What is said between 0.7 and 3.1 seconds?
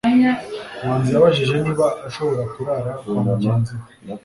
manzi yabajije niba ashobora kurara